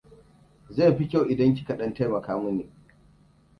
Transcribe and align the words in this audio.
Zai 0.77 0.95
fi 1.01 1.07
kyau 1.07 1.21
idan 1.31 1.55
kika 1.55 1.77
ɗan 1.77 1.93
taimaka 1.93 2.37
mini. 2.43 2.65